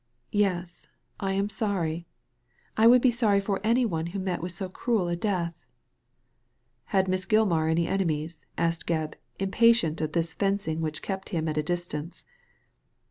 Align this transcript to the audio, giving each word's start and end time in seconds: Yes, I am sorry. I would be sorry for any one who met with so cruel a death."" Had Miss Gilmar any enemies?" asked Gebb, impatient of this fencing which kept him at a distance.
Yes, 0.31 0.87
I 1.19 1.33
am 1.33 1.47
sorry. 1.47 2.07
I 2.75 2.87
would 2.87 3.03
be 3.03 3.11
sorry 3.11 3.39
for 3.39 3.61
any 3.63 3.85
one 3.85 4.07
who 4.07 4.19
met 4.19 4.41
with 4.41 4.51
so 4.51 4.67
cruel 4.67 5.07
a 5.07 5.15
death."" 5.15 5.63
Had 6.85 7.07
Miss 7.07 7.27
Gilmar 7.27 7.67
any 7.69 7.85
enemies?" 7.87 8.43
asked 8.57 8.87
Gebb, 8.87 9.13
impatient 9.37 10.01
of 10.01 10.13
this 10.13 10.33
fencing 10.33 10.81
which 10.81 11.03
kept 11.03 11.29
him 11.29 11.47
at 11.47 11.59
a 11.59 11.61
distance. 11.61 12.25